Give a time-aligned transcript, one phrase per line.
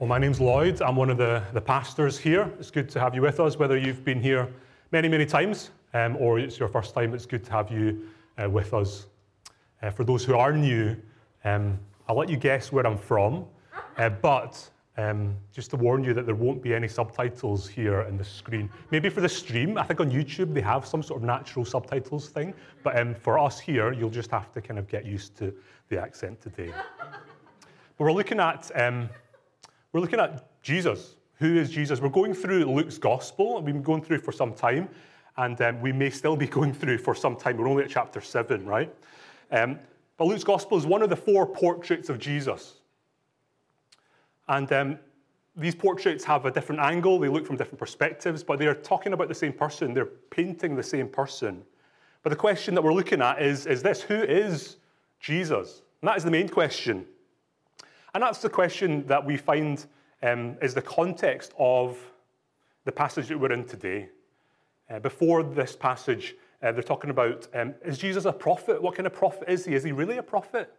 [0.00, 0.82] Well, my name's Lloyd.
[0.82, 2.52] I'm one of the, the pastors here.
[2.58, 4.52] It's good to have you with us, whether you've been here
[4.90, 7.14] many, many times um, or it's your first time.
[7.14, 9.06] It's good to have you uh, with us.
[9.80, 10.96] Uh, for those who are new,
[11.44, 11.78] um,
[12.08, 13.46] I'll let you guess where I'm from,
[13.96, 18.16] uh, but um, just to warn you that there won't be any subtitles here in
[18.16, 18.68] the screen.
[18.90, 22.30] Maybe for the stream, I think on YouTube they have some sort of natural subtitles
[22.30, 22.52] thing,
[22.82, 25.54] but um, for us here, you'll just have to kind of get used to
[25.88, 26.72] the accent today.
[26.98, 29.08] but we're looking at um,
[29.94, 31.14] we're looking at Jesus.
[31.36, 32.00] Who is Jesus?
[32.00, 33.62] We're going through Luke's gospel.
[33.62, 34.88] We've been going through for some time,
[35.36, 37.56] and um, we may still be going through for some time.
[37.56, 38.92] We're only at chapter 7, right?
[39.52, 39.78] Um,
[40.16, 42.80] but Luke's gospel is one of the four portraits of Jesus.
[44.48, 44.98] And um,
[45.54, 49.12] these portraits have a different angle, they look from different perspectives, but they are talking
[49.12, 51.62] about the same person, they're painting the same person.
[52.24, 54.76] But the question that we're looking at is, is this who is
[55.20, 55.82] Jesus?
[56.02, 57.06] And that is the main question.
[58.14, 59.84] And that's the question that we find
[60.22, 61.98] um, is the context of
[62.84, 64.08] the passage that we're in today.
[64.88, 68.80] Uh, before this passage, uh, they're talking about um, is Jesus a prophet?
[68.80, 69.74] What kind of prophet is he?
[69.74, 70.72] Is he really a prophet?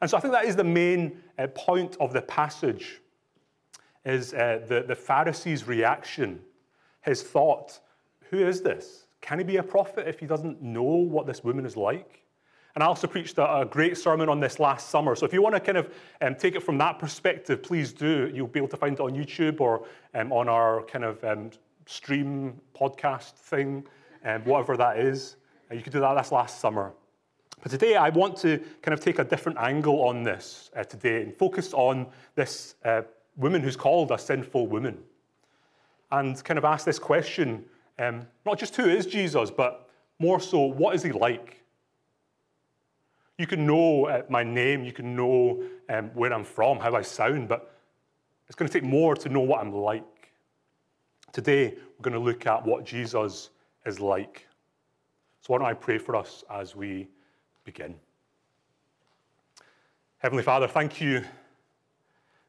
[0.00, 3.00] And so I think that is the main uh, point of the passage
[4.04, 6.40] is uh, the, the Pharisee's reaction,
[7.02, 7.80] his thought,
[8.30, 9.06] who is this?
[9.20, 12.22] Can he be a prophet if he doesn't know what this woman is like?
[12.74, 15.16] And I also preached a, a, great sermon on this last summer.
[15.16, 18.30] So if you want to kind of um, take it from that perspective, please do.
[18.32, 21.50] You'll be able to find it on YouTube or um, on our kind of um,
[21.86, 23.84] stream podcast thing,
[24.24, 25.36] um, whatever that is.
[25.70, 26.14] Uh, you could do that.
[26.14, 26.92] That's last summer.
[27.62, 31.22] But today I want to kind of take a different angle on this uh, today
[31.22, 33.02] and focus on this uh,
[33.36, 34.98] woman who's called a sinful woman.
[36.12, 37.64] And kind of ask this question
[37.98, 41.57] um, not just who is Jesus, but more so, what is he like?
[43.38, 47.02] You can know uh, my name, you can know um, where I'm from, how I
[47.02, 47.72] sound, but
[48.48, 50.02] it's going to take more to know what I'm like.
[51.32, 53.50] Today, we're going to look at what Jesus
[53.86, 54.48] is like.
[55.40, 57.06] So, why don't I pray for us as we
[57.62, 57.94] begin?
[60.18, 61.22] Heavenly Father, thank you,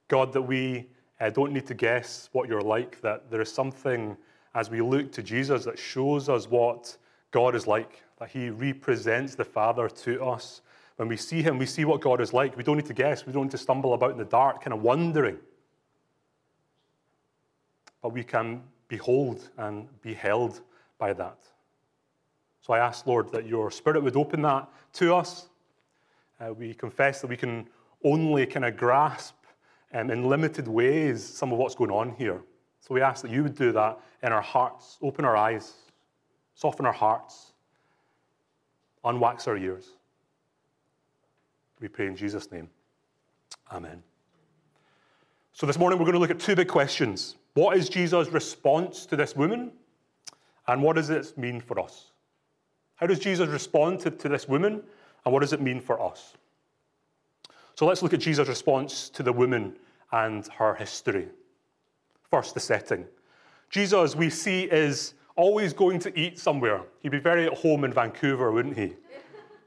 [0.08, 0.88] God, that we
[1.20, 4.18] uh, don't need to guess what you're like, that there is something
[4.56, 6.98] as we look to Jesus that shows us what
[7.30, 10.62] God is like, that he represents the Father to us,
[11.00, 12.58] when we see him, we see what God is like.
[12.58, 13.26] We don't need to guess.
[13.26, 15.38] We don't need to stumble about in the dark, kind of wondering.
[18.02, 20.60] But we can behold and be held
[20.98, 21.38] by that.
[22.60, 25.48] So I ask, Lord, that your Spirit would open that to us.
[26.38, 27.70] Uh, we confess that we can
[28.04, 29.36] only kind of grasp
[29.94, 32.42] um, in limited ways some of what's going on here.
[32.82, 35.76] So we ask that you would do that in our hearts, open our eyes,
[36.56, 37.54] soften our hearts,
[39.06, 39.92] unwax our ears.
[41.80, 42.70] We pray in Jesus' name.
[43.72, 44.04] Amen.
[45.54, 47.36] So this morning we're going to look at two big questions.
[47.54, 49.72] What is Jesus' response to this woman?
[50.68, 52.12] And what does it mean for us?
[52.96, 54.84] How does Jesus respond to, to this woman?
[55.26, 56.34] And what does it mean for us?
[57.76, 59.76] So let's look at Jesus' response to the woman
[60.12, 61.28] and her history.
[62.30, 63.06] First, the setting.
[63.70, 66.82] Jesus, we see, is always going to eat somewhere.
[67.02, 68.96] He'd be very at home in Vancouver, wouldn't he?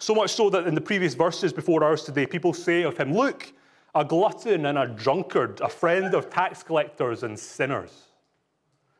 [0.03, 3.15] So much so that in the previous verses before ours today, people say of him,
[3.15, 3.53] Look,
[3.95, 8.09] a glutton and a drunkard, a friend of tax collectors and sinners.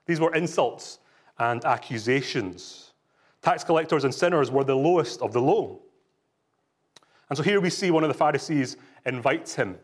[0.07, 1.01] These were insults
[1.41, 2.93] and accusations.
[3.43, 5.83] Tax collectors and sinners were the lowest of the low.
[7.31, 9.79] And so here we see one of the Pharisees invites him.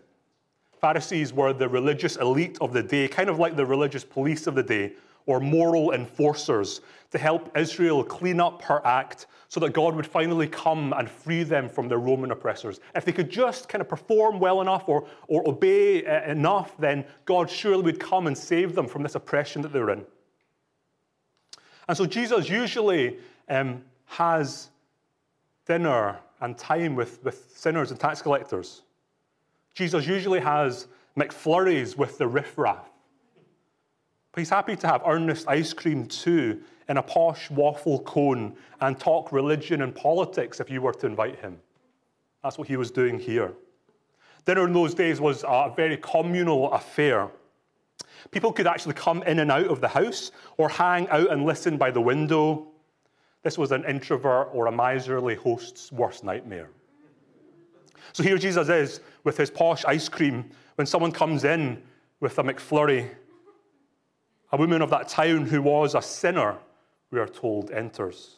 [0.81, 4.55] Pharisees were the religious elite of the day, kind of like the religious police of
[4.55, 4.93] the day,
[5.29, 6.81] or moral enforcers
[7.11, 11.43] to help Israel clean up her act so that God would finally come and free
[11.43, 12.81] them from their Roman oppressors.
[12.95, 17.05] If they could just kind of perform well enough or, or obey uh, enough, then
[17.25, 20.05] God surely would come and save them from this oppression that they're in.
[21.89, 23.19] And so Jesus usually
[23.49, 24.69] um, has
[25.67, 28.83] dinner and time with, with sinners and tax collectors.
[29.75, 32.91] Jesus usually has McFlurries with the riffraff.
[34.33, 38.99] But he's happy to have earnest ice cream too in a posh waffle cone and
[38.99, 41.59] talk religion and politics if you were to invite him.
[42.43, 43.53] That's what he was doing here.
[44.45, 47.29] Dinner in those days was a very communal affair.
[48.31, 51.77] People could actually come in and out of the house or hang out and listen
[51.77, 52.69] by the window.
[53.43, 56.71] This was an introvert or a miserly host's worst nightmare.
[58.13, 60.51] So here Jesus is with his posh ice cream.
[60.77, 61.83] When someone comes in
[62.21, 63.11] with a McFlurry,
[64.53, 66.57] a woman of that town who was a sinner,
[67.11, 68.37] we are told, enters.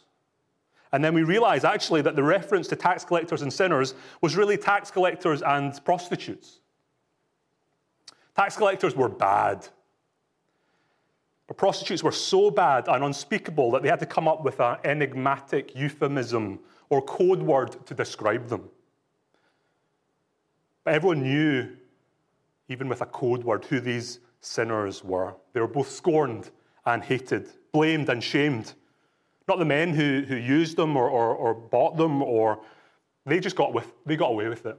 [0.92, 4.56] And then we realize actually that the reference to tax collectors and sinners was really
[4.56, 6.60] tax collectors and prostitutes.
[8.36, 9.68] Tax collectors were bad.
[11.46, 14.78] But prostitutes were so bad and unspeakable that they had to come up with an
[14.84, 18.68] enigmatic euphemism or code word to describe them.
[20.84, 21.76] But everyone knew,
[22.68, 25.34] even with a code word, who these sinners were.
[25.52, 26.50] They were both scorned
[26.86, 28.74] and hated, blamed and shamed.
[29.48, 32.60] Not the men who, who used them or, or, or bought them, or
[33.26, 34.78] they just got, with, they got away with it.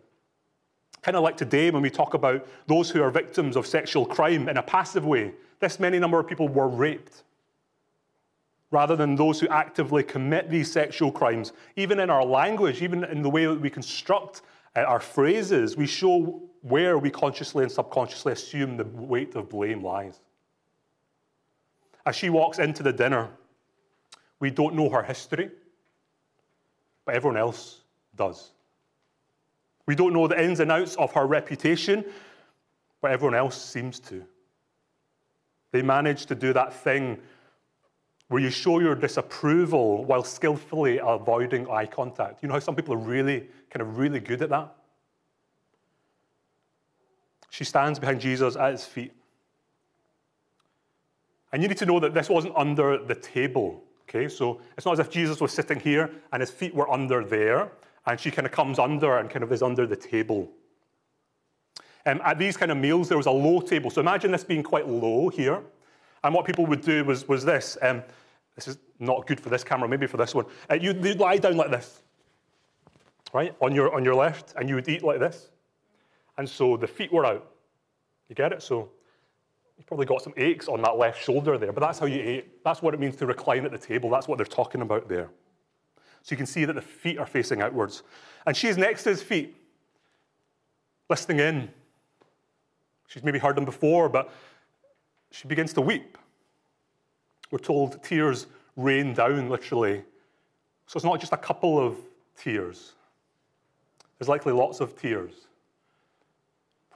[1.02, 4.48] Kind of like today when we talk about those who are victims of sexual crime
[4.50, 5.34] in a passive way.
[5.60, 7.24] This many number of people were raped.
[8.70, 13.22] Rather than those who actively commit these sexual crimes, even in our language, even in
[13.22, 14.44] the way that we construct
[14.76, 19.84] uh, our phrases, we show where we consciously and subconsciously assume the weight of blame
[19.84, 20.20] lies.
[22.06, 23.30] As she walks into the dinner,
[24.40, 25.50] we don't know her history,
[27.06, 27.82] but everyone else
[28.16, 28.52] does.
[29.86, 32.06] We don't know the ins and outs of her reputation,
[33.02, 34.24] but everyone else seems to.
[35.72, 37.18] They manage to do that thing
[38.28, 42.42] where you show your disapproval while skillfully avoiding eye contact.
[42.42, 44.74] You know how some people are really, kind of really good at that?
[47.52, 49.12] She stands behind Jesus at his feet.
[51.52, 53.84] And you need to know that this wasn't under the table.
[54.10, 57.26] Okay, so it's not as if Jesus was sitting here and his feet were under
[57.26, 57.74] there,
[58.06, 60.50] and she kind of comes under and kind of is under the table.
[62.06, 63.90] Um, at these kind of meals, there was a low table.
[63.90, 65.62] So imagine this being quite low here.
[66.24, 67.78] And what people would do was, was this.
[67.82, 68.02] Um,
[68.56, 70.46] this is not good for this camera, maybe for this one.
[70.70, 72.02] Uh, you'd, you'd lie down like this,
[73.34, 75.50] right, on your, on your left, and you would eat like this.
[76.42, 77.52] And so the feet were out.
[78.28, 78.64] You get it?
[78.64, 78.90] So
[79.78, 82.64] you probably got some aches on that left shoulder there, but that's how you ate.
[82.64, 84.10] That's what it means to recline at the table.
[84.10, 85.30] That's what they're talking about there.
[86.24, 88.02] So you can see that the feet are facing outwards.
[88.48, 89.56] And she's next to his feet,
[91.12, 91.70] listening in.
[93.08, 94.32] She's maybe heard them before, but
[95.30, 96.18] she begins to weep.
[97.52, 100.02] We're told tears rain down, literally.
[100.88, 101.98] So it's not just a couple of
[102.36, 102.94] tears,
[104.18, 105.34] there's likely lots of tears.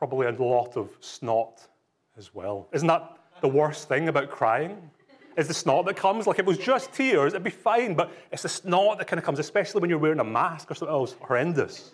[0.08, 1.68] Probably a lot of snot
[2.16, 2.68] as well.
[2.72, 4.92] Isn't that the worst thing about crying?
[5.36, 6.28] Is the snot that comes?
[6.28, 9.18] Like if it was just tears, it'd be fine, but it's the snot that kind
[9.18, 11.16] of comes, especially when you're wearing a mask or something else.
[11.22, 11.92] Horrendous.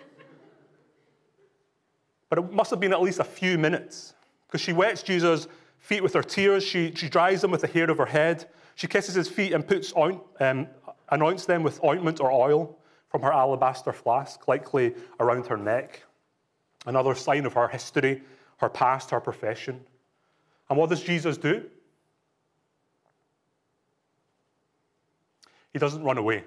[2.27, 4.13] But it must have been at least a few minutes
[4.45, 5.47] because she wets Jesus'
[5.79, 6.65] feet with her tears.
[6.65, 8.45] She, she dries them with the hair of her head.
[8.75, 10.67] She kisses his feet and puts oint, um,
[11.07, 12.77] anoints them with ointment or oil
[13.07, 16.03] from her alabaster flask, likely around her neck.
[16.85, 18.21] Another sign of her history,
[18.57, 19.81] her past, her profession.
[20.69, 21.63] And what does Jesus do?
[25.73, 26.43] He doesn't run away.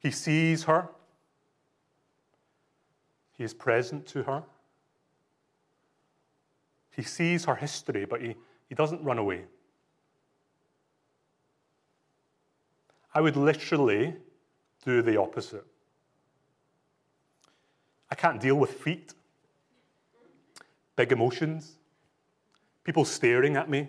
[0.00, 0.88] He sees her.
[3.36, 4.42] He is present to her.
[6.96, 8.34] He sees her history, but he,
[8.68, 9.44] he doesn't run away.
[13.14, 14.14] I would literally
[14.84, 15.64] do the opposite.
[18.10, 19.14] I can't deal with feet,
[20.96, 21.76] big emotions,
[22.84, 23.88] people staring at me,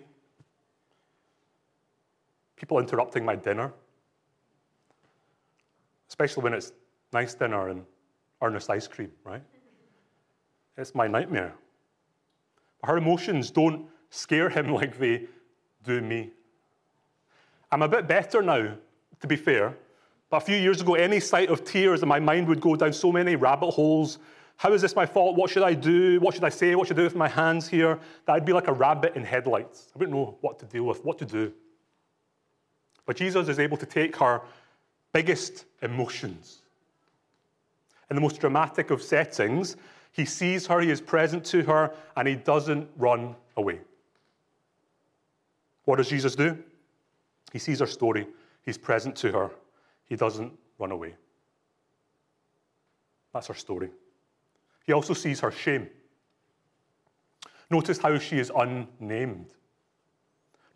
[2.56, 3.72] people interrupting my dinner,
[6.08, 6.72] especially when it's
[7.12, 7.84] nice dinner and
[8.40, 9.42] earnest ice cream, right?
[10.76, 11.54] It's my nightmare.
[12.80, 15.26] But her emotions don't scare him like they
[15.84, 16.30] do me.
[17.70, 18.74] I'm a bit better now,
[19.20, 19.76] to be fair.
[20.32, 22.94] But a few years ago, any sight of tears, and my mind would go down
[22.94, 24.18] so many rabbit holes.
[24.56, 25.36] How is this my fault?
[25.36, 26.20] What should I do?
[26.20, 26.74] What should I say?
[26.74, 28.00] What should I do with my hands here?
[28.24, 29.88] That I'd be like a rabbit in headlights.
[29.94, 31.52] I wouldn't know what to deal with, what to do.
[33.04, 34.40] But Jesus is able to take her
[35.12, 36.62] biggest emotions.
[38.08, 39.76] In the most dramatic of settings,
[40.12, 43.80] he sees her, he is present to her, and he doesn't run away.
[45.84, 46.56] What does Jesus do?
[47.52, 48.26] He sees her story,
[48.64, 49.50] he's present to her,
[50.12, 51.14] he doesn't run away.
[53.32, 53.88] That's her story.
[54.86, 55.88] He also sees her shame.
[57.70, 59.46] Notice how she is unnamed.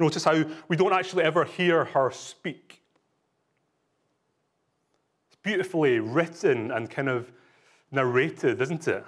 [0.00, 2.80] Notice how we don't actually ever hear her speak.
[5.28, 7.30] It's beautifully written and kind of
[7.90, 9.04] narrated, isn't it?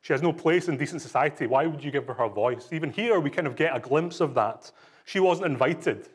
[0.00, 1.46] She has no place in decent society.
[1.46, 2.66] Why would you give her her voice?
[2.72, 4.72] Even here, we kind of get a glimpse of that.
[5.04, 6.08] She wasn't invited.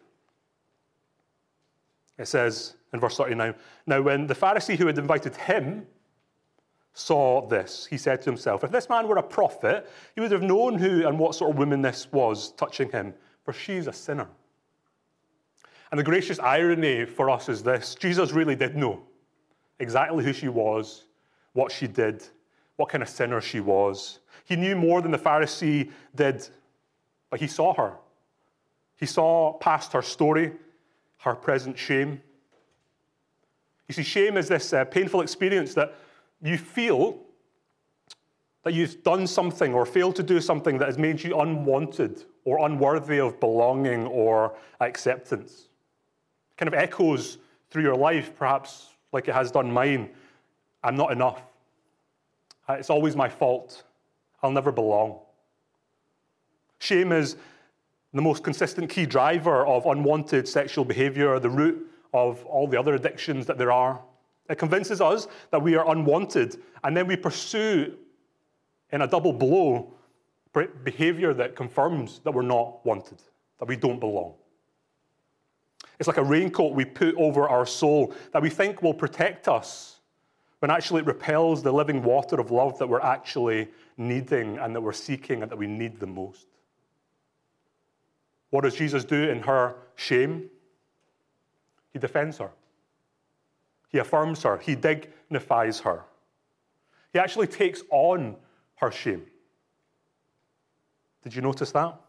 [2.18, 3.54] It says in verse 39
[3.86, 5.86] Now, when the Pharisee who had invited him
[6.94, 10.42] saw this, he said to himself, If this man were a prophet, he would have
[10.42, 14.28] known who and what sort of woman this was touching him, for she's a sinner.
[15.92, 19.04] And the gracious irony for us is this Jesus really did know
[19.80, 21.06] exactly who she was,
[21.54, 22.24] what she did,
[22.78, 24.20] what kind of sinner she was.
[24.46, 26.48] He knew more than the Pharisee did,
[27.30, 27.94] but he saw her.
[28.98, 30.54] He saw past her story,
[31.20, 32.22] her present shame.
[33.88, 35.96] You see, shame is this uh, painful experience that
[36.42, 37.20] you feel
[38.64, 42.66] that you've done something or failed to do something that has made you unwanted or
[42.66, 45.70] unworthy of belonging or acceptance.
[46.52, 47.38] It kind of echoes
[47.70, 50.10] through your life, perhaps like it has done mine.
[50.84, 51.42] I'm not enough.
[52.68, 53.84] Uh, it's always my fault.
[54.44, 55.20] I'll never belong.
[56.80, 57.38] Shame is
[58.14, 62.96] the most consistent key driver of unwanted sexual behavior, the root of all the other
[62.96, 64.02] addictions that there are.
[64.50, 67.98] It convinces us that we are unwanted, and then we pursue
[68.92, 69.94] in a double blow,
[70.84, 73.22] behavior that confirms that we're not wanted,
[73.60, 74.34] that we don't belong.
[76.00, 80.00] It's like a raincoat we put over our soul that we think will protect us,
[80.60, 84.82] when actually it repels the living water of love that we're actually needing and that
[84.82, 86.48] we're seeking and that we need the most.
[88.50, 90.50] What does Jesus do in her shame?
[91.92, 92.52] He defends her,
[93.90, 96.04] he affirms her, he dignifies her.
[97.14, 98.36] He actually takes on
[98.76, 99.26] her shame.
[101.24, 102.00] Did you notice that?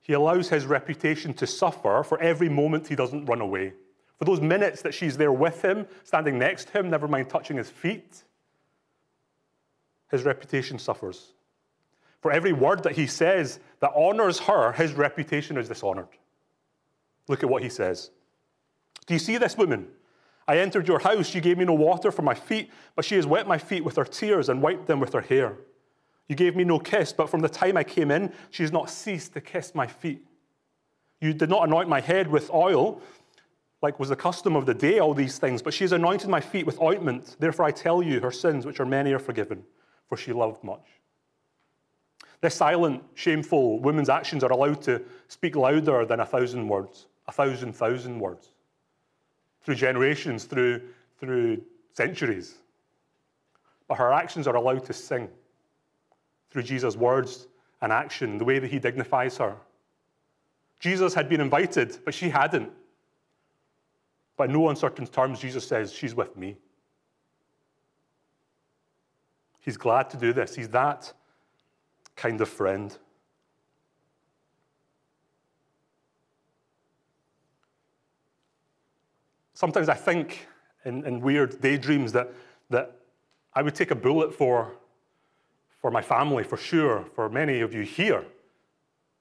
[0.00, 3.74] He allows his reputation to suffer for every moment he doesn't run away.
[4.18, 7.56] For those minutes that she's there with him, standing next to him, never mind touching
[7.56, 8.24] his feet,
[10.10, 11.32] his reputation suffers.
[12.20, 16.08] For every word that he says that honors her, his reputation is dishonored.
[17.28, 18.10] Look at what he says.
[19.06, 19.88] Do you see this woman?
[20.46, 21.34] I entered your house.
[21.34, 23.96] You gave me no water for my feet, but she has wet my feet with
[23.96, 25.56] her tears and wiped them with her hair.
[26.28, 28.90] You gave me no kiss, but from the time I came in, she has not
[28.90, 30.22] ceased to kiss my feet.
[31.20, 33.00] You did not anoint my head with oil,
[33.82, 36.40] like was the custom of the day, all these things, but she has anointed my
[36.40, 37.36] feet with ointment.
[37.38, 39.64] Therefore, I tell you, her sins, which are many, are forgiven,
[40.08, 40.99] for she loved much.
[42.40, 47.32] This silent, shameful woman's actions are allowed to speak louder than a thousand words, a
[47.32, 48.50] thousand, thousand words
[49.62, 50.80] through generations, through,
[51.18, 52.54] through centuries.
[53.88, 55.28] But her actions are allowed to sing
[56.50, 57.46] through Jesus' words
[57.82, 59.56] and action, the way that he dignifies her.
[60.78, 62.70] Jesus had been invited, but she hadn't.
[64.36, 66.56] But in no uncertain terms, Jesus says, She's with me.
[69.60, 70.54] He's glad to do this.
[70.54, 71.12] He's that
[72.20, 72.98] kind of friend.
[79.54, 80.46] Sometimes I think
[80.84, 82.32] in, in weird daydreams that,
[82.68, 82.96] that
[83.54, 84.72] I would take a bullet for,
[85.80, 88.24] for my family, for sure, for many of you here.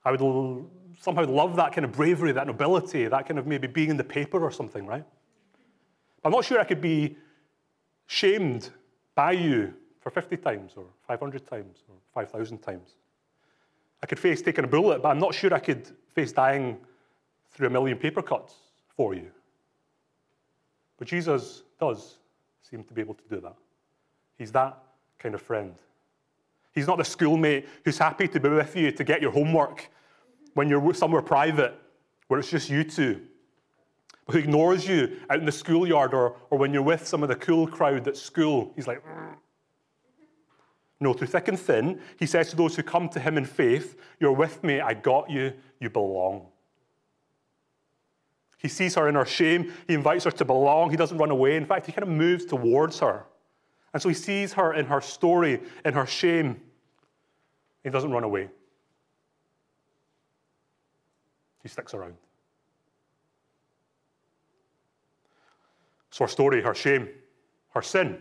[0.04, 3.68] I would l- somehow love that kind of bravery, that nobility, that kind of maybe
[3.68, 5.06] being in the paper or something, right?
[6.26, 7.16] I'm not sure I could be
[8.08, 8.70] shamed
[9.16, 9.74] by you
[10.10, 12.96] for 50 times or 500 times or 5,000 times.
[14.02, 16.78] I could face taking a bullet, but I'm not sure I could face dying
[17.52, 18.56] through a million paper cuts
[18.96, 19.30] for you.
[20.98, 22.18] But Jesus does
[22.62, 23.56] seem to be able to do that.
[24.38, 24.78] He's that
[25.18, 25.76] kind of friend.
[26.74, 29.90] He's not the schoolmate who's happy to be with you to get your homework
[30.54, 31.76] when you're somewhere private
[32.28, 33.22] where it's just you two,
[34.26, 37.30] but who ignores you out in the schoolyard or, or when you're with some of
[37.30, 38.72] the cool crowd at school.
[38.76, 39.04] He's like.
[41.00, 43.98] No, through thick and thin, he says to those who come to him in faith,
[44.20, 46.48] You're with me, I got you, you belong.
[48.58, 49.72] He sees her in her shame.
[49.88, 50.92] He invites her to belong.
[50.92, 51.56] He doesn't run away.
[51.56, 53.26] In fact, he kind of moves towards her.
[53.94, 56.60] And so he sees her in her story, in her shame.
[57.84, 58.50] He doesn't run away.
[61.64, 62.16] He sticks around.
[66.10, 67.08] So her story, her shame,
[67.70, 68.18] her sin.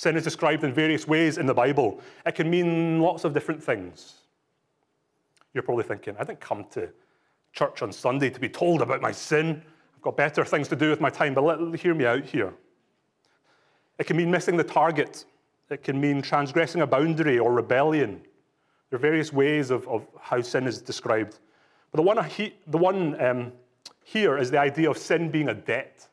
[0.00, 2.00] Sin is described in various ways in the Bible.
[2.24, 4.14] It can mean lots of different things.
[5.52, 6.88] You're probably thinking, I didn't come to
[7.52, 9.62] church on Sunday to be told about my sin.
[9.94, 12.54] I've got better things to do with my time, but let, hear me out here.
[13.98, 15.26] It can mean missing the target.
[15.68, 18.22] It can mean transgressing a boundary or rebellion.
[18.88, 21.40] There are various ways of, of how sin is described.
[21.92, 22.26] But the one,
[22.68, 23.52] the one um,
[24.02, 26.08] here is the idea of sin being a debt.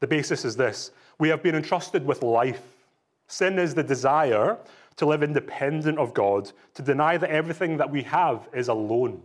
[0.00, 2.62] The basis is this we have been entrusted with life.
[3.26, 4.58] Sin is the desire
[4.96, 9.22] to live independent of God, to deny that everything that we have is alone.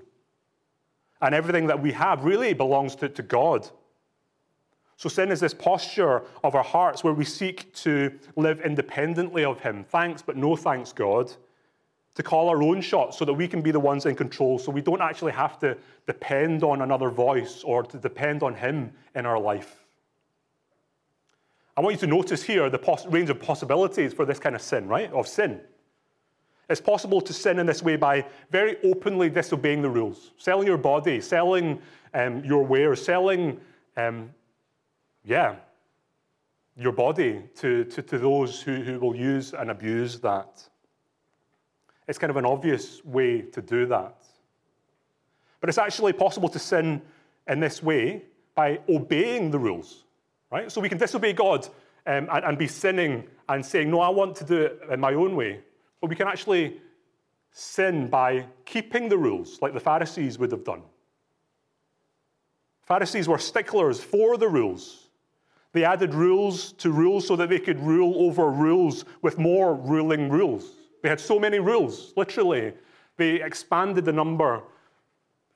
[1.21, 3.69] And everything that we have really belongs to, to God.
[4.97, 9.59] So, sin is this posture of our hearts where we seek to live independently of
[9.59, 9.83] Him.
[9.83, 11.31] Thanks, but no thanks, God.
[12.15, 14.71] To call our own shots so that we can be the ones in control, so
[14.71, 19.25] we don't actually have to depend on another voice or to depend on Him in
[19.25, 19.80] our life.
[21.81, 24.87] I want you to notice here the range of possibilities for this kind of sin,
[24.87, 25.11] right?
[25.13, 25.59] Of sin.
[26.69, 30.77] It's possible to sin in this way by very openly disobeying the rules, selling your
[30.77, 31.81] body, selling
[32.13, 33.59] um, your wares, selling,
[33.97, 34.29] um,
[35.25, 35.55] yeah,
[36.77, 40.61] your body to, to, to those who, who will use and abuse that.
[42.07, 44.17] It's kind of an obvious way to do that.
[45.59, 47.01] But it's actually possible to sin
[47.47, 50.03] in this way by obeying the rules,
[50.51, 50.71] right?
[50.71, 51.65] So we can disobey God
[52.05, 55.13] um, and, and be sinning and saying, no, I want to do it in my
[55.13, 55.61] own way.
[55.99, 56.81] But we can actually
[57.51, 60.81] sin by keeping the rules, like the Pharisees would have done.
[62.83, 65.07] Pharisees were sticklers for the rules.
[65.73, 70.29] They added rules to rules so that they could rule over rules with more ruling
[70.29, 70.65] rules.
[71.01, 72.73] They had so many rules, literally.
[73.17, 74.63] They expanded the number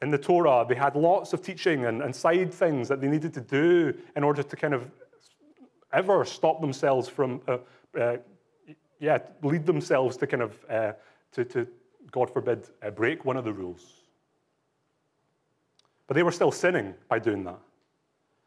[0.05, 0.63] in the Torah.
[0.69, 4.23] They had lots of teaching and, and side things that they needed to do in
[4.23, 4.85] order to kind of
[5.91, 7.57] ever stop themselves from, uh,
[7.99, 8.17] uh,
[8.99, 10.93] yeah, lead themselves to kind of, uh,
[11.31, 11.67] to, to,
[12.11, 13.83] God forbid, uh, break one of the rules.
[16.05, 17.59] But they were still sinning by doing that.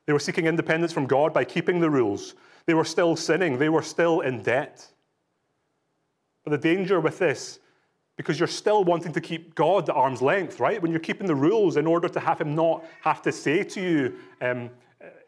[0.06, 2.36] They were seeking independence from God by keeping the rules.
[2.66, 3.58] They were still sinning.
[3.58, 4.86] They were still in debt.
[6.44, 7.58] But the danger with this,
[8.18, 10.82] because you're still wanting to keep God at arm's length, right?
[10.82, 13.80] When you're keeping the rules in order to have Him not have to say to
[13.80, 14.70] you um,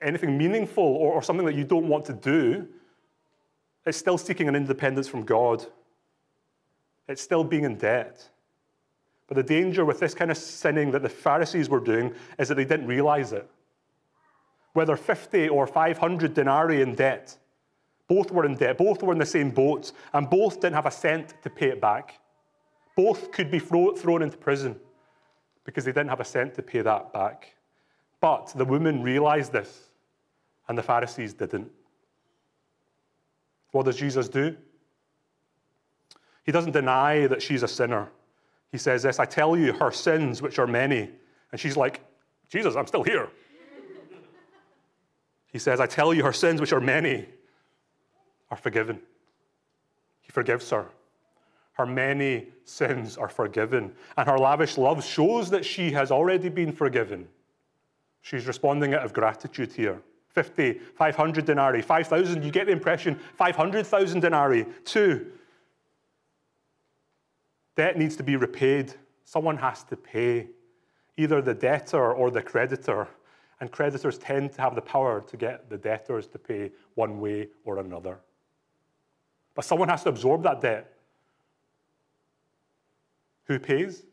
[0.02, 2.66] anything meaningful or, or something that you don't want to do,
[3.86, 5.64] it's still seeking an independence from God.
[7.08, 8.28] It's still being in debt.
[9.28, 12.56] But the danger with this kind of sinning that the Pharisees were doing is that
[12.56, 13.48] they didn't realize it.
[14.72, 17.38] Whether 50 or 500 denarii in debt,
[18.08, 20.90] both were in debt, both were in the same boat, and both didn't have a
[20.90, 22.20] cent to pay it back.
[23.02, 24.78] Both could be thrown into prison
[25.64, 27.54] because they didn't have a cent to pay that back.
[28.20, 29.88] But the woman realized this,
[30.68, 31.70] and the Pharisees didn't.
[33.72, 34.54] What does Jesus do?
[36.44, 38.10] He doesn't deny that she's a sinner.
[38.70, 41.08] He says this I tell you, her sins, which are many.
[41.52, 42.02] And she's like,
[42.50, 43.30] Jesus, I'm still here.
[45.46, 47.26] he says, I tell you, her sins, which are many,
[48.50, 49.00] are forgiven.
[50.20, 50.90] He forgives her.
[51.80, 53.92] Her many sins are forgiven.
[54.18, 57.26] And her lavish love shows that she has already been forgiven.
[58.20, 60.02] She's responding out of gratitude here.
[60.28, 64.66] 50, 500 denarii, 5,000, you get the impression, 500,000 denarii.
[64.84, 65.32] Two,
[67.76, 68.92] debt needs to be repaid.
[69.24, 70.48] Someone has to pay,
[71.16, 73.08] either the debtor or the creditor.
[73.60, 77.48] And creditors tend to have the power to get the debtors to pay one way
[77.64, 78.18] or another.
[79.54, 80.92] But someone has to absorb that debt.
[83.50, 84.04] Who pays?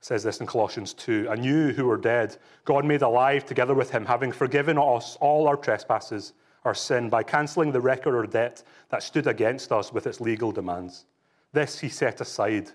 [0.00, 3.90] Says this in Colossians 2 And you who were dead, God made alive together with
[3.90, 6.32] him, having forgiven us all our trespasses,
[6.64, 10.50] our sin, by cancelling the record of debt that stood against us with its legal
[10.50, 11.04] demands.
[11.52, 12.70] This he set aside,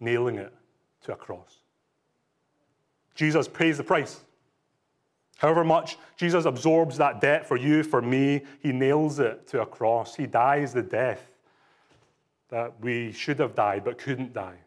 [0.00, 0.52] nailing it
[1.02, 1.58] to a cross.
[3.14, 4.24] Jesus pays the price.
[5.38, 9.66] However much Jesus absorbs that debt for you, for me, he nails it to a
[9.66, 10.16] cross.
[10.16, 11.29] He dies the death
[12.50, 14.58] that we should have died but couldn't die.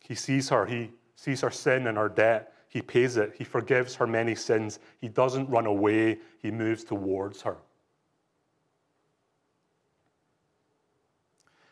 [0.00, 2.52] He sees her, he sees her sin and her debt.
[2.68, 3.34] He pays it.
[3.36, 4.78] He forgives her many sins.
[5.00, 7.56] He doesn't run away, he moves towards her.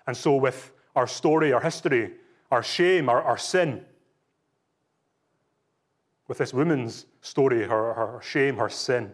[0.06, 2.12] And so, with our story, our history,
[2.50, 3.84] our shame, our, our sin,
[6.28, 9.12] with this woman's story, her, her shame, her sin.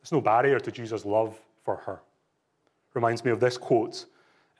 [0.00, 2.00] There's no barrier to Jesus' love for her.
[2.98, 4.06] Reminds me of this quote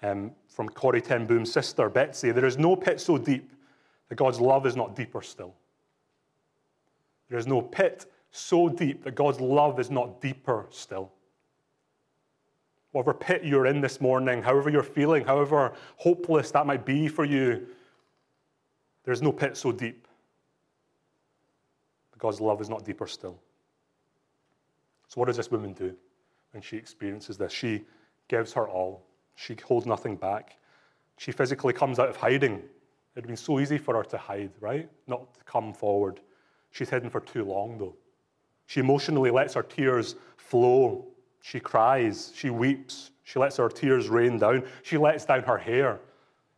[0.00, 3.50] um, from Corrie Ten Boom's sister, Betsie There is no pit so deep
[4.08, 5.56] that God's love is not deeper still.
[7.28, 11.10] There is no pit so deep that God's love is not deeper still.
[12.92, 17.24] Whatever pit you're in this morning, however you're feeling, however hopeless that might be for
[17.24, 17.66] you,
[19.02, 20.06] there's no pit so deep
[22.18, 23.36] God's love is not deeper still.
[25.08, 25.92] So, what does this woman do
[26.52, 27.52] when she experiences this?
[27.52, 27.84] She
[28.28, 30.56] gives her all, she holds nothing back.
[31.16, 32.54] She physically comes out of hiding.
[32.54, 34.88] It have been so easy for her to hide, right?
[35.06, 36.20] Not to come forward.
[36.70, 37.96] She's hidden for too long, though.
[38.66, 41.06] She emotionally lets her tears flow.
[41.40, 42.32] She cries.
[42.36, 43.10] She weeps.
[43.24, 44.64] She lets her tears rain down.
[44.82, 45.98] She lets down her hair.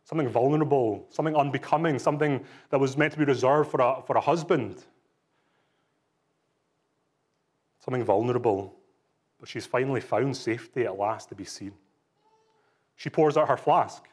[0.03, 4.21] Something vulnerable, something unbecoming, something that was meant to be reserved for a, for a
[4.21, 4.83] husband
[7.83, 8.73] something vulnerable,
[9.41, 11.73] but she's finally found safety at last to be seen.
[12.95, 14.03] She pours out her flask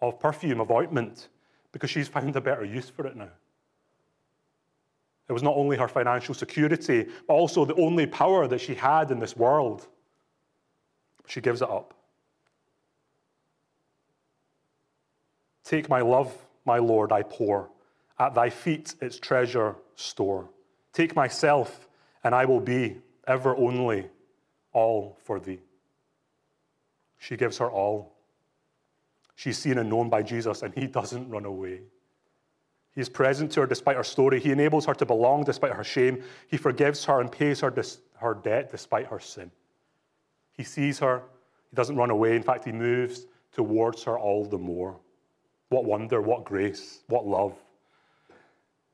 [0.00, 1.28] of perfume, of ointment,
[1.70, 3.28] because she's found a better use for it now.
[5.28, 9.10] It was not only her financial security, but also the only power that she had
[9.10, 9.86] in this world.
[11.26, 11.92] She gives it up.
[15.62, 17.68] Take my love, my Lord, I pour.
[18.18, 20.48] At thy feet its treasure store.
[20.94, 21.86] Take myself,
[22.24, 24.08] and I will be ever only
[24.72, 25.60] all for thee.
[27.18, 28.16] She gives her all.
[29.36, 31.80] She's seen and known by Jesus, and he doesn't run away.
[32.94, 34.40] He's present to her despite her story.
[34.40, 36.22] He enables her to belong despite her shame.
[36.48, 39.50] He forgives her and pays her, dis- her debt despite her sin.
[40.52, 41.22] He sees her.
[41.70, 42.34] He doesn't run away.
[42.36, 44.98] In fact, he moves towards her all the more.
[45.68, 47.54] What wonder, what grace, what love.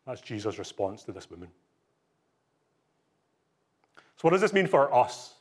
[0.07, 1.49] That's Jesus' response to this woman.
[4.17, 5.36] So, what does this mean for us?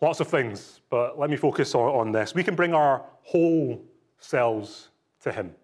[0.00, 2.34] Lots of things, but let me focus on, on this.
[2.34, 3.82] We can bring our whole
[4.18, 4.88] selves
[5.22, 5.54] to Him.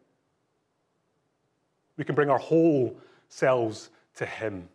[1.97, 2.97] We can bring our whole
[3.29, 4.69] selves to Him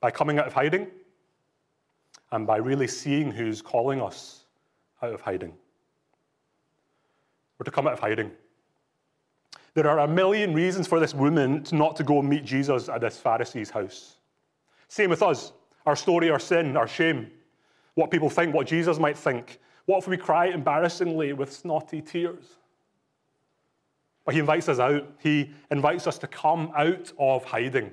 [0.00, 0.88] by coming out of hiding
[2.32, 4.44] and by really seeing who's calling us
[5.02, 5.52] out of hiding.
[7.58, 8.32] We're to come out of hiding.
[9.74, 13.00] There are a million reasons for this woman not to go and meet Jesus at
[13.00, 14.16] this Pharisee's house.
[14.88, 15.52] Same with us.
[15.86, 17.30] Our story, our sin, our shame,
[18.00, 19.60] what people think, what Jesus might think.
[19.84, 22.56] What if we cry embarrassingly with snotty tears?
[24.24, 25.06] But he invites us out.
[25.18, 27.90] He invites us to come out of hiding.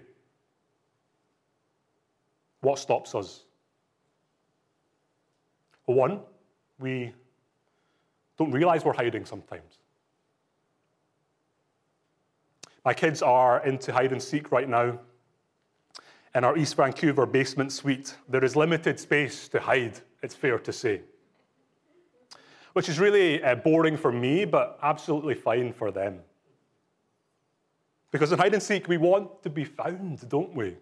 [2.62, 3.44] What stops us?
[5.86, 6.22] One,
[6.80, 7.14] we
[8.38, 9.80] don't realize we're hiding sometimes.
[12.86, 15.00] My kids are into hide and seek right now.
[16.38, 20.72] In our East Vancouver basement suite, there is limited space to hide, it's fair to
[20.72, 21.02] say.
[22.74, 26.20] Which is really uh, boring for me, but absolutely fine for them.
[28.12, 30.78] Because in hide and seek, we want to be found, don't we?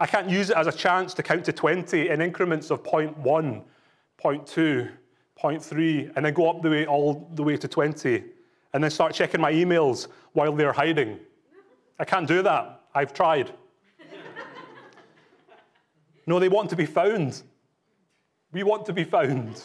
[0.00, 3.14] I can't use it as a chance to count to 20 in increments of point
[3.18, 3.62] one,
[4.16, 4.88] point two,
[5.36, 8.24] point three, and then go up the way all the way to 20
[8.72, 11.18] and then start checking my emails while they're hiding.
[11.98, 12.84] I can't do that.
[12.94, 13.52] I've tried.
[16.30, 17.42] No, they want to be found.
[18.52, 19.60] We want to be found.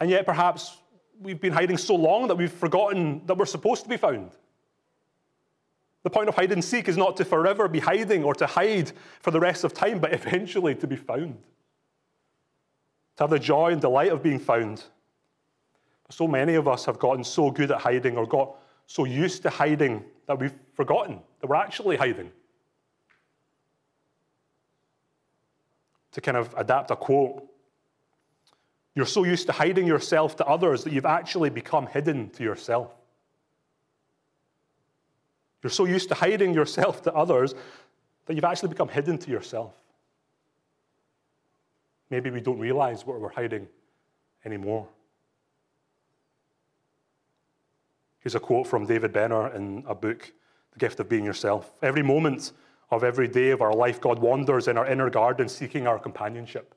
[0.00, 0.78] And yet, perhaps
[1.20, 4.32] we've been hiding so long that we've forgotten that we're supposed to be found.
[6.02, 8.90] The point of hide and seek is not to forever be hiding or to hide
[9.20, 11.38] for the rest of time, but eventually to be found.
[13.16, 14.82] To have the joy and delight of being found.
[16.10, 19.50] So many of us have gotten so good at hiding or got so used to
[19.50, 22.32] hiding that we've forgotten that we're actually hiding.
[26.14, 27.44] To kind of adapt a quote,
[28.94, 32.94] you're so used to hiding yourself to others that you've actually become hidden to yourself.
[35.62, 37.54] You're so used to hiding yourself to others
[38.26, 39.74] that you've actually become hidden to yourself.
[42.10, 43.66] Maybe we don't realize what we're hiding
[44.44, 44.86] anymore.
[48.20, 50.32] Here's a quote from David Benner in a book,
[50.72, 51.72] The Gift of Being Yourself.
[51.82, 52.52] Every moment
[52.94, 56.74] of every day of our life, God wanders in our inner garden seeking our companionship.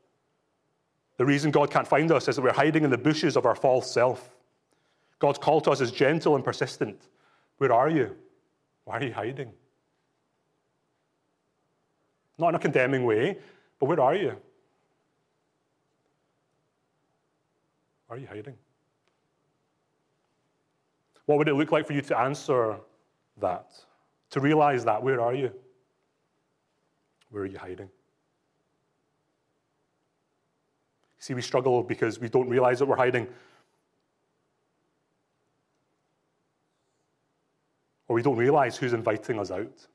[1.18, 3.56] The reason God can't find us is that we're hiding in the bushes of our
[3.56, 4.36] false self.
[5.20, 7.08] God's call to us is gentle and persistent.
[7.58, 8.16] Where are you?
[8.86, 9.52] Why are you hiding?
[12.38, 13.38] Not in a condemning way,
[13.80, 14.36] but where are you?
[18.08, 18.56] Why are you hiding?
[21.26, 22.78] What would it look like for you to answer
[23.42, 23.72] that?
[24.32, 25.02] To realize that?
[25.02, 25.52] Where are you?
[27.30, 27.90] Where are you hiding?
[31.20, 33.28] See, we struggle because we don't realize that we're hiding.
[38.08, 39.88] Or we don't realize who's inviting us out,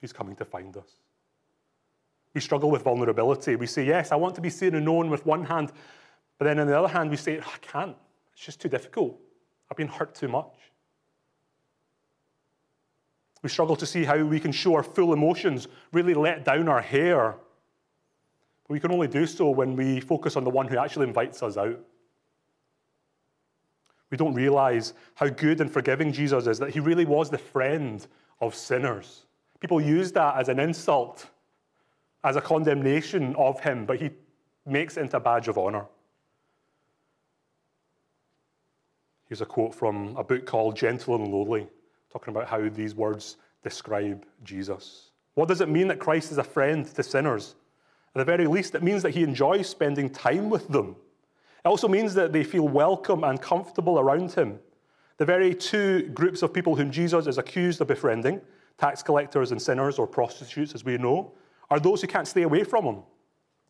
[0.00, 0.98] who's coming to find us.
[2.34, 3.56] We struggle with vulnerability.
[3.56, 5.72] We say, Yes, I want to be seen and known with one hand,
[6.38, 7.96] but then on the other hand, we say, I can't.
[8.34, 9.18] It's just too difficult.
[9.70, 10.52] I've been hurt too much.
[13.42, 16.80] We struggle to see how we can show our full emotions, really let down our
[16.80, 17.34] hair.
[18.66, 21.42] But we can only do so when we focus on the one who actually invites
[21.42, 21.78] us out.
[24.10, 28.06] We don't realize how good and forgiving Jesus is, that he really was the friend
[28.40, 29.24] of sinners.
[29.58, 31.26] People use that as an insult,
[32.22, 34.10] as a condemnation of him, but he
[34.66, 35.86] makes it into a badge of honor.
[39.28, 41.66] Here's a quote from a book called Gentle and Lowly,
[42.12, 45.10] talking about how these words describe Jesus.
[45.34, 47.54] What does it mean that Christ is a friend to sinners?
[48.14, 50.96] At the very least, it means that he enjoys spending time with them.
[51.64, 54.58] It also means that they feel welcome and comfortable around him,
[55.16, 58.40] The very two groups of people whom Jesus is accused of befriending,
[58.76, 61.32] tax collectors and sinners or prostitutes, as we know,
[61.70, 63.02] are those who can't stay away from him.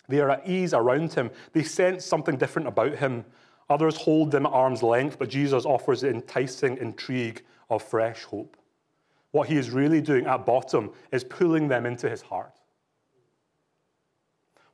[0.09, 1.31] They are at ease around him.
[1.52, 3.24] They sense something different about him.
[3.70, 8.56] Others hold them at arm's length, but Jesus offers enticing intrigue of fresh hope.
[9.30, 12.52] What he is really doing at bottom is pulling them into his heart.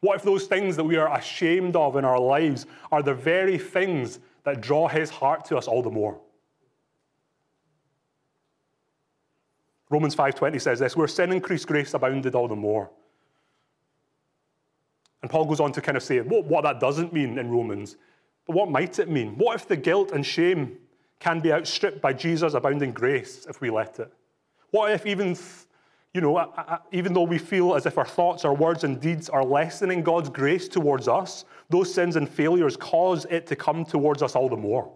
[0.01, 3.59] What if those things that we are ashamed of in our lives are the very
[3.59, 6.21] things that draw his heart to us all the more?
[9.91, 12.91] Romans 5:20 says this, where sin increased, grace abounded all the more.
[15.23, 17.97] And Paul goes on to kind of say what, what that doesn't mean in Romans,
[18.47, 19.37] but what might it mean?
[19.37, 20.79] What if the guilt and shame
[21.21, 24.13] can be outstripped by Jesus' abounding grace if we let it?
[24.71, 25.37] What if even,
[26.15, 26.53] you know,
[26.93, 30.29] even though we feel as if our thoughts, our words, and deeds are lessening God's
[30.29, 34.57] grace towards us, those sins and failures cause it to come towards us all the
[34.57, 34.93] more?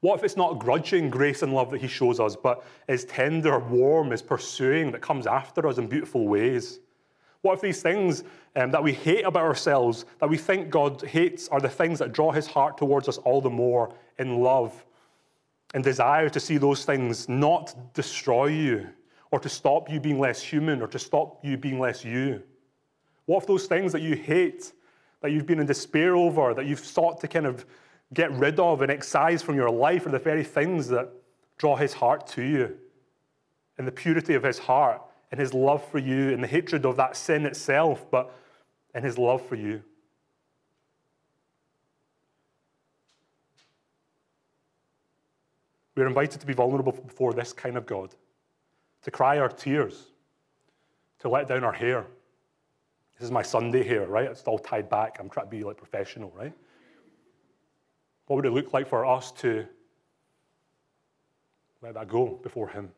[0.00, 3.58] What if it's not grudging grace and love that He shows us, but is tender,
[3.58, 6.80] warm, is pursuing, that comes after us in beautiful ways?
[7.44, 8.24] What if these things
[8.56, 12.10] um, that we hate about ourselves, that we think God hates, are the things that
[12.10, 14.86] draw His heart towards us all the more in love
[15.74, 18.88] and desire to see those things not destroy you
[19.30, 22.42] or to stop you being less human or to stop you being less you?
[23.26, 24.72] What if those things that you hate,
[25.20, 27.66] that you've been in despair over, that you've sought to kind of
[28.14, 31.10] get rid of and excise from your life are the very things that
[31.58, 32.74] draw his heart to you.
[33.76, 36.96] And the purity of his heart and his love for you and the hatred of
[36.96, 38.32] that sin itself, but
[38.94, 39.82] in his love for you.
[45.96, 48.14] We're invited to be vulnerable before this kind of God,
[49.02, 50.06] to cry our tears,
[51.20, 52.06] to let down our hair.
[53.18, 54.28] This is my Sunday hair, right?
[54.28, 55.18] It's all tied back.
[55.20, 56.52] I'm trying to be like professional, right?
[58.26, 59.66] What would it look like for us to
[61.80, 62.90] let that go before Him?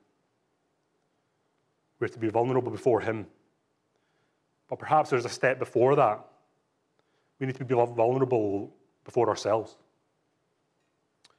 [2.00, 3.26] We're to be vulnerable before Him.
[4.68, 6.24] But perhaps there's a step before that.
[7.38, 9.76] We need to be vulnerable before ourselves.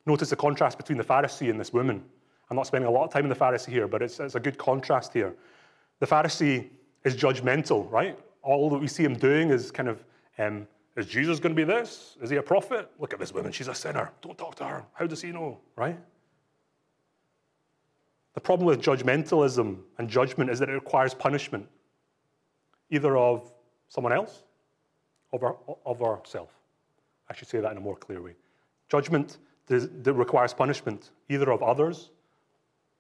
[0.06, 2.04] Notice the contrast between the Pharisee and this woman.
[2.50, 4.40] I'm not spending a lot of time in the Pharisee here, but it's, it's a
[4.40, 5.36] good contrast here.
[6.00, 6.70] The Pharisee
[7.04, 8.18] is judgmental, right?
[8.42, 10.04] All that we see him doing is kind of
[10.38, 12.18] um, is Jesus going to be this?
[12.22, 12.90] Is he a prophet?
[13.00, 13.52] Look at this woman.
[13.52, 14.12] She's a sinner.
[14.22, 14.86] Don't talk to her.
[14.94, 15.60] How does he know?
[15.76, 15.98] Right?
[18.38, 21.68] The problem with judgmentalism and judgment is that it requires punishment,
[22.92, 23.52] either of
[23.90, 24.44] someone else
[25.32, 26.54] or of ourselves.
[27.32, 28.36] I should say that in a more clear way.
[28.90, 32.12] Judgment that requires punishment, either of others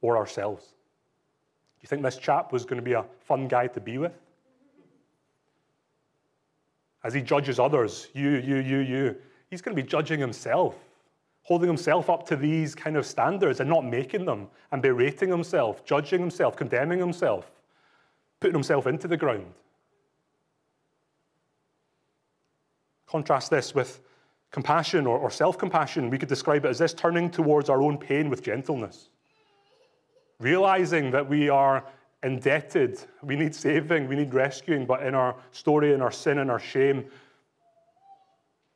[0.01, 0.63] or ourselves.
[0.65, 4.19] Do you think this chap was going to be a fun guy to be with?
[7.03, 9.15] as he judges others, you, you, you, you,
[9.51, 10.75] he's going to be judging himself,
[11.47, 15.85] holding himself up to these kind of standards and not making them, and berating himself,
[15.85, 17.49] judging himself, condemning himself,
[18.41, 19.45] putting himself into the ground.
[23.05, 24.01] Contrast this with
[24.51, 26.09] compassion or, or self compassion.
[26.09, 29.07] We could describe it as this turning towards our own pain with gentleness.
[30.39, 31.85] Realizing that we are
[32.23, 32.99] indebted.
[33.23, 36.59] We need saving, we need rescuing, but in our story, in our sin, and our
[36.59, 37.05] shame,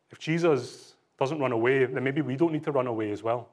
[0.10, 0.91] if Jesus
[1.22, 3.48] doesn't run away, then maybe we don't need to run away as well.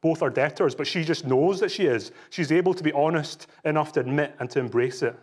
[0.00, 2.12] Both are debtors, but she just knows that she is.
[2.30, 5.14] She's able to be honest enough to admit and to embrace it.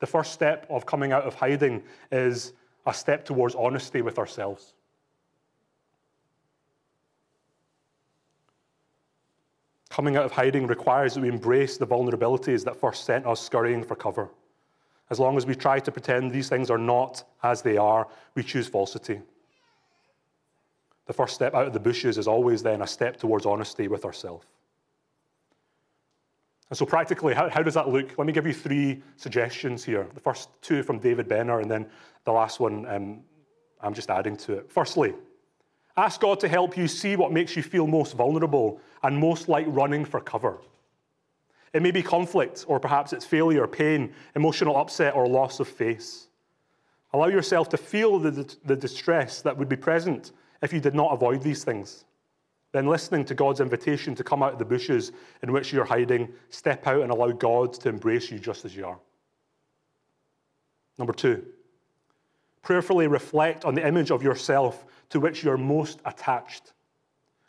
[0.00, 2.54] The first step of coming out of hiding is
[2.86, 4.74] a step towards honesty with ourselves.
[9.90, 13.84] Coming out of hiding requires that we embrace the vulnerabilities that first sent us scurrying
[13.84, 14.28] for cover.
[15.10, 18.42] As long as we try to pretend these things are not as they are, we
[18.42, 19.20] choose falsity.
[21.06, 24.04] The first step out of the bushes is always then a step towards honesty with
[24.04, 24.46] ourselves.
[26.70, 28.16] And so, practically, how, how, does that look?
[28.16, 30.06] Let me give you three suggestions here.
[30.14, 31.86] The first two from David Benner, and then
[32.24, 33.20] the last one um,
[33.80, 34.70] I'm just adding to it.
[34.70, 35.12] Firstly,
[35.96, 39.66] Ask God to help you see what makes you feel most vulnerable and most like
[39.68, 40.58] running for cover.
[41.74, 46.28] It may be conflict, or perhaps it's failure, pain, emotional upset, or loss of face.
[47.12, 51.12] Allow yourself to feel the, the distress that would be present if you did not
[51.12, 52.04] avoid these things.
[52.72, 56.32] Then, listening to God's invitation to come out of the bushes in which you're hiding,
[56.48, 58.98] step out and allow God to embrace you just as you are.
[60.98, 61.44] Number two,
[62.62, 66.72] prayerfully reflect on the image of yourself to which you're most attached.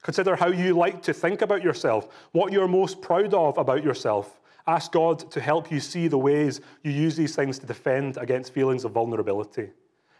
[0.02, 4.42] Consider how you like to think about yourself, what you're most proud of about yourself.
[4.68, 8.54] Ask God to help you see the ways you use these things to defend against
[8.54, 9.70] feelings of vulnerability.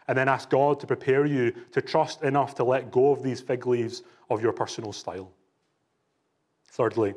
[0.08, 3.40] And then ask God to prepare you to trust enough to let go of these
[3.40, 5.30] fig leaves of your personal style.
[6.68, 7.14] Thirdly,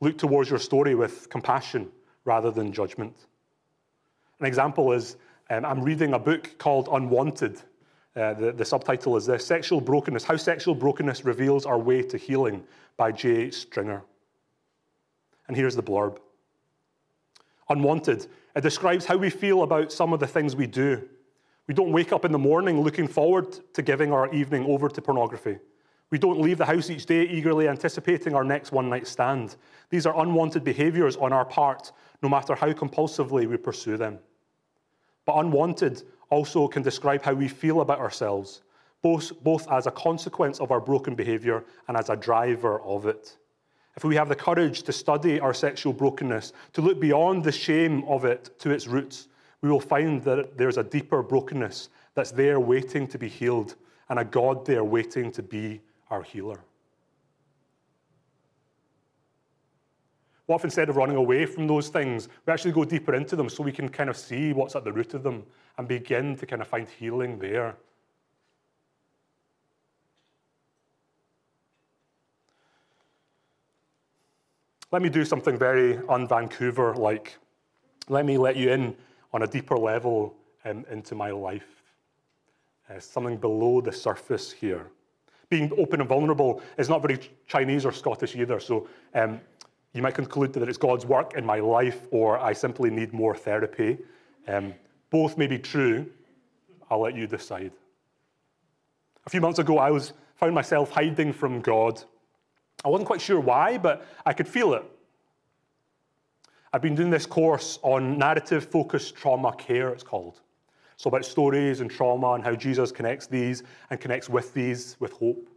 [0.00, 1.88] look towards your story with compassion
[2.24, 3.26] rather than judgment.
[4.38, 5.16] An example is
[5.50, 7.60] um, I'm reading a book called Unwanted.
[8.16, 12.16] Uh, the, the subtitle is this Sexual Brokenness How Sexual Brokenness Reveals Our Way to
[12.16, 12.64] Healing
[12.96, 13.54] by J.H.
[13.54, 14.02] Stringer.
[15.48, 16.18] And here's the blurb
[17.68, 18.26] Unwanted.
[18.54, 21.08] It describes how we feel about some of the things we do.
[21.70, 25.00] We don't wake up in the morning looking forward to giving our evening over to
[25.00, 25.56] pornography.
[26.10, 29.54] We don't leave the house each day eagerly anticipating our next one night stand.
[29.88, 31.92] These are unwanted behaviors on our part,
[32.24, 34.18] no matter how compulsively we pursue them.
[35.24, 38.62] But unwanted also can describe how we feel about ourselves,
[39.00, 43.36] both, both as a consequence of our broken behavior and as a driver of it.
[43.96, 48.02] If we have the courage to study our sexual brokenness, to look beyond the shame
[48.08, 49.28] of it to its roots,
[49.62, 53.76] we will find that there's a deeper brokenness that's there waiting to be healed
[54.08, 56.60] and a God there waiting to be our healer.
[60.46, 63.48] What if instead of running away from those things, we actually go deeper into them
[63.48, 65.44] so we can kind of see what's at the root of them
[65.78, 67.76] and begin to kind of find healing there?
[74.90, 77.38] Let me do something very un Vancouver like.
[78.08, 78.96] Let me let you in
[79.32, 81.82] on a deeper level um, into my life.
[82.88, 84.90] Uh, something below the surface here
[85.50, 88.60] being open and vulnerable is not very Chinese or Scottish either.
[88.60, 89.40] So um,
[89.92, 93.34] you might conclude that it's God's work in my life or I simply need more
[93.34, 93.98] therapy.
[94.46, 94.72] Um,
[95.10, 96.06] both may be true.
[96.88, 97.72] I'll let you decide.
[99.26, 102.02] A few months ago, I was found myself hiding from God.
[102.84, 104.84] I wasn't quite sure why, but I could feel it.
[106.72, 110.40] I've been doing this course on narrative focused trauma care, it's called.
[110.96, 115.12] So, about stories and trauma and how Jesus connects these and connects with these with
[115.12, 115.48] hope.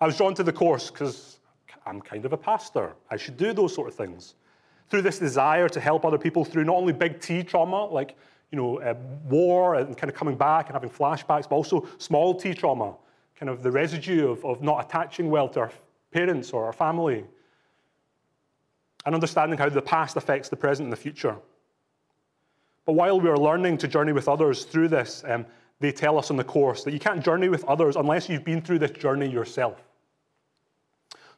[0.00, 1.38] I was drawn to the course because
[1.86, 2.94] I'm kind of a pastor.
[3.10, 4.34] I should do those sort of things.
[4.88, 8.16] Through this desire to help other people through not only big T trauma, like
[8.50, 8.94] you know, uh,
[9.28, 12.96] war and kind of coming back and having flashbacks, but also small T trauma,
[13.36, 15.72] kind of the residue of, of not attaching well to our
[16.10, 17.24] parents or our family,
[19.06, 21.36] and understanding how the past affects the present and the future.
[22.84, 25.46] But while we are learning to journey with others through this, um,
[25.80, 28.60] they tell us in the course that you can't journey with others unless you've been
[28.60, 29.82] through this journey yourself.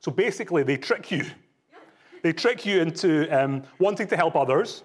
[0.01, 1.25] So basically, they trick you.
[2.23, 4.83] They trick you into um, wanting to help others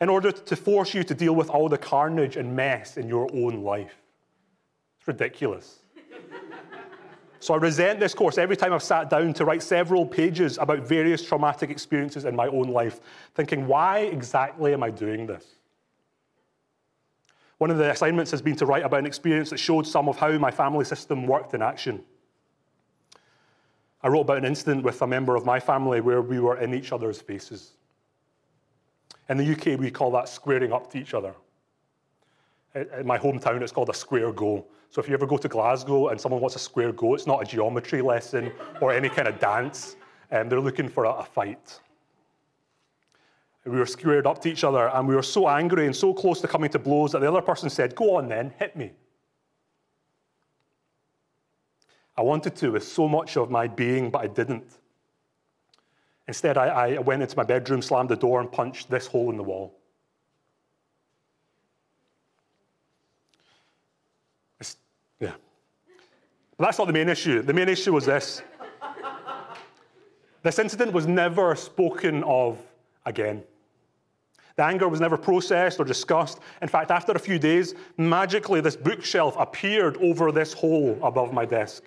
[0.00, 3.30] in order to force you to deal with all the carnage and mess in your
[3.34, 3.94] own life.
[4.98, 5.80] It's ridiculous.
[7.40, 10.80] So I resent this course every time I've sat down to write several pages about
[10.80, 13.00] various traumatic experiences in my own life,
[13.34, 15.46] thinking, why exactly am I doing this?
[17.56, 20.18] One of the assignments has been to write about an experience that showed some of
[20.18, 22.02] how my family system worked in action.
[24.02, 26.74] I wrote about an incident with a member of my family where we were in
[26.74, 27.72] each other's faces.
[29.30, 31.34] In the UK, we call that squaring up to each other.
[32.74, 34.66] In my hometown, it's called a square go.
[34.90, 37.40] So if you ever go to Glasgow and someone wants a square go, it's not
[37.40, 39.96] a geometry lesson or any kind of dance.
[40.32, 41.80] Um, they're looking for a, a fight.
[43.64, 46.40] We were squared up to each other and we were so angry and so close
[46.40, 48.90] to coming to blows that the other person said, Go on then, hit me.
[52.16, 54.64] I wanted to with so much of my being, but I didn't.
[56.26, 59.36] Instead, I, I went into my bedroom, slammed the door, and punched this hole in
[59.36, 59.80] the wall.
[65.20, 65.34] Yeah.
[66.60, 67.40] But that's not the main issue.
[67.40, 68.42] The main issue was this
[70.42, 72.58] this incident was never spoken of
[73.06, 73.42] again.
[74.56, 76.40] The anger was never processed or discussed.
[76.60, 81.46] In fact, after a few days, magically this bookshelf appeared over this hole above my
[81.46, 81.84] desk,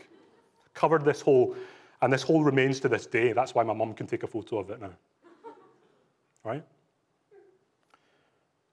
[0.74, 1.56] covered this hole,
[2.02, 3.32] and this hole remains to this day.
[3.32, 4.94] That's why my mum can take a photo of it now.
[6.44, 6.64] Right?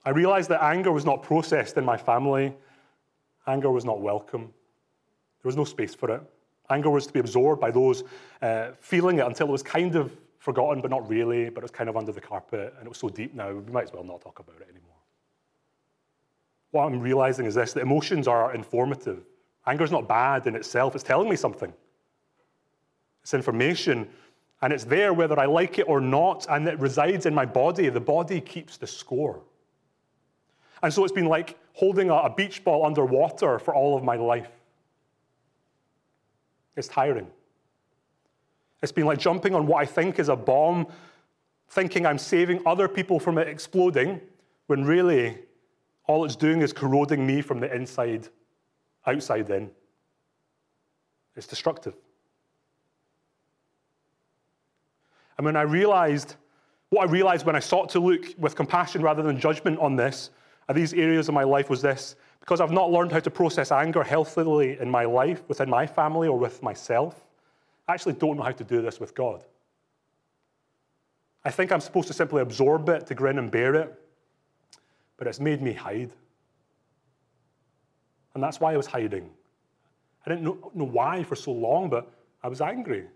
[0.07, 2.55] I realized that anger was not processed in my family.
[3.47, 4.55] Anger was not welcome.
[5.43, 6.23] There was no space for it.
[6.69, 8.05] Anger was to be absorbed by those
[8.43, 11.71] uh, feeling it until it was kind of forgotten, but not really, but it was
[11.71, 14.05] kind of under the carpet, and it was so deep now, we might as well
[14.05, 14.97] not talk about it anymore.
[16.71, 19.25] What I'm realizing is this that emotions are informative.
[19.67, 21.73] Anger is not bad in itself, it's telling me something.
[23.23, 24.09] It's information,
[24.63, 27.89] and it's there whether I like it or not, and it resides in my body.
[27.89, 29.41] The body keeps the score.
[30.83, 34.49] And so it's been like holding a, beach ball underwater for all of my life.
[36.77, 37.27] It's tiring.
[38.83, 40.87] It's been like jumping on what I think is a bomb,
[41.69, 44.21] thinking I'm saving other people from it exploding,
[44.67, 45.39] when really
[46.07, 48.29] all it's doing is corroding me from the inside
[49.07, 49.71] outside in.
[51.37, 51.95] It's destructive.
[55.37, 56.37] And when I realized,
[56.91, 60.31] what I realized when I sought to look with compassion rather than judgment on this,
[60.75, 64.03] these areas of my life was this because I've not learned how to process anger
[64.03, 67.25] healthily in my life, within my family, or with myself,
[67.87, 69.45] I actually don't know how to do this with God.
[71.45, 73.95] I think I'm supposed to simply absorb it, to grin and bear it,
[75.17, 76.11] but it's made me hide.
[78.35, 79.31] And that's why I was hiding.
[80.25, 82.11] I didn't know, why for so long, but
[82.43, 83.07] I was angry.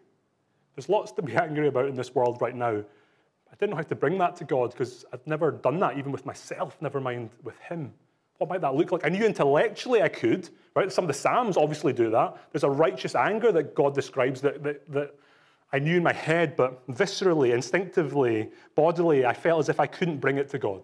[0.75, 2.77] There's lots to be angry about in this world right now.
[2.77, 6.13] I didn't know how to bring that to God because I'd never done that, even
[6.13, 7.93] with myself, never mind with Him.
[8.45, 9.07] What might that look like?
[9.07, 10.93] I knew intellectually I could, right?
[10.93, 12.37] Some of the Psalms obviously do that.
[12.53, 15.15] There's a righteous anger that God describes that, that, that
[15.73, 20.19] I knew in my head, but viscerally, instinctively, bodily, I felt as if I couldn't
[20.19, 20.83] bring it to God.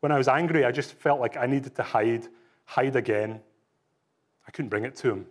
[0.00, 2.26] When I was angry, I just felt like I needed to hide,
[2.64, 3.40] hide again.
[4.48, 5.26] I couldn't bring it to Him.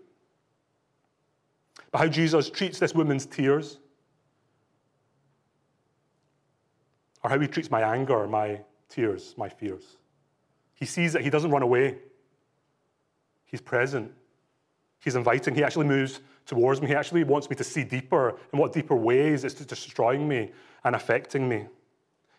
[1.92, 3.80] But how Jesus treats this woman's tears,
[7.26, 9.98] or how He treats my anger, my tears, my fears.
[10.82, 11.98] He sees that He doesn't run away,
[13.46, 14.12] He's present.
[15.00, 15.54] He's inviting.
[15.54, 16.88] He actually moves towards me.
[16.88, 18.40] He actually wants me to see deeper.
[18.54, 20.52] In what deeper ways it's destroying me
[20.84, 21.68] and affecting me.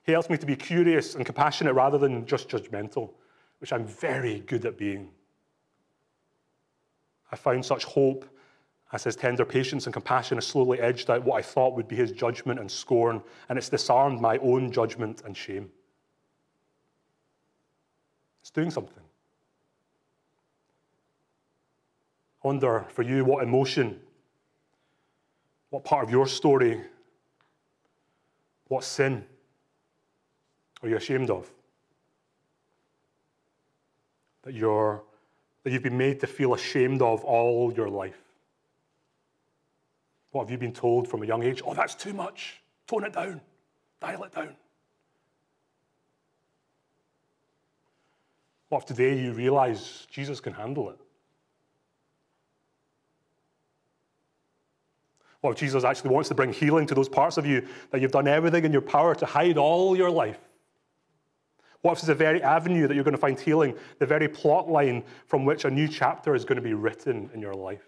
[0.05, 3.11] He helps me to be curious and compassionate rather than just judgmental,
[3.59, 5.11] which I'm very good at being.
[7.31, 8.25] I found such hope
[8.93, 11.97] as his tender patience and compassion has slowly edged out what I thought would be
[11.97, 15.71] his judgment and scorn, and it's disarmed my own judgment and shame.
[18.43, 19.03] It's doing something.
[22.43, 24.01] I wonder for you what emotion,
[25.71, 26.81] what part of your story,
[28.67, 29.25] what sin
[30.83, 31.49] are you ashamed of?
[34.43, 35.05] That, you're,
[35.63, 38.21] that you've been made to feel ashamed of all your life.
[40.33, 41.63] What have you been told from a young age?
[41.65, 42.61] Oh, that's too much.
[42.89, 43.41] Tone it down,
[44.01, 44.57] dial it down.
[48.73, 50.97] What if today you realize Jesus can handle it?
[55.43, 58.13] What if Jesus actually wants to bring healing to those parts of you that you've
[58.13, 60.39] done everything in your power to hide all your life?
[61.83, 64.71] What if it's the very avenue that you're going to find healing, the very plot
[64.71, 67.87] line from which a new chapter is going to be written in your life?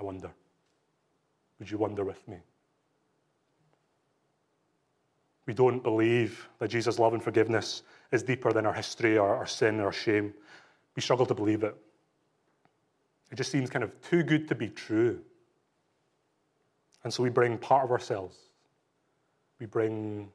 [0.00, 0.32] I wonder.
[1.60, 2.38] Would you wonder with me?
[5.46, 7.82] We don't believe that Jesus' love and forgiveness
[8.12, 10.32] is deeper than our history or our sin or our shame.
[10.96, 11.76] We struggle to believe it.
[13.30, 15.20] It just seems kind of too good to be true.
[17.02, 18.36] And so we bring part of ourselves.
[19.60, 20.30] We bring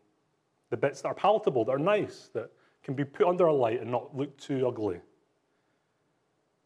[0.70, 2.52] the bits that are palatable, that are nice, that
[2.84, 5.00] can be put under a light and not look too ugly.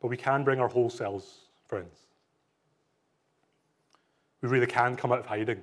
[0.02, 1.98] But we can bring our whole selves, friends.
[4.42, 5.62] We really can come out of hiding.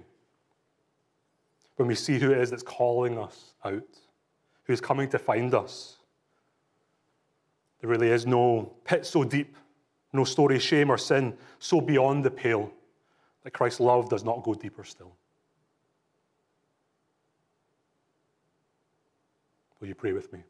[1.80, 3.82] When we see who it is that's calling us out,
[4.64, 5.96] who is coming to find us,
[7.80, 9.56] there really is no pit so deep
[10.12, 12.70] no story, shame, or sin so beyond the pale
[13.44, 15.16] that Christ's love does not go deeper still.
[19.80, 20.40] Will you pray with me?